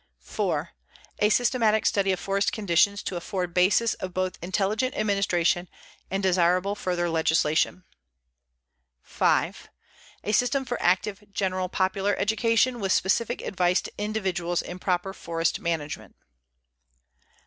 4. 0.17 0.71
A 1.19 1.29
systematic 1.29 1.85
study 1.85 2.11
of 2.11 2.19
forest 2.19 2.51
conditions 2.51 3.03
to 3.03 3.17
afford 3.17 3.53
basis 3.53 3.93
of 3.93 4.15
both 4.15 4.39
intelligent 4.41 4.95
administration 4.97 5.69
and 6.09 6.23
desirable 6.23 6.73
further 6.73 7.07
legislation. 7.07 7.83
5. 9.03 9.69
A 10.23 10.31
system 10.31 10.65
for 10.65 10.81
active 10.81 11.25
general 11.31 11.69
popular 11.69 12.15
education, 12.17 12.79
with 12.79 12.91
specific 12.91 13.41
advice 13.43 13.79
to 13.81 13.91
individuals 13.99 14.63
in 14.63 14.79
proper 14.79 15.13
forest 15.13 15.59
management. 15.59 16.15